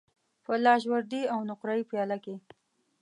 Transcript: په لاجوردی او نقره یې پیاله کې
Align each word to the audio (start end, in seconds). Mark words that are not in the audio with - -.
په 0.43 0.51
لاجوردی 0.63 1.21
او 1.33 1.39
نقره 1.49 1.73
یې 1.79 1.83
پیاله 1.91 2.17
کې 2.23 2.35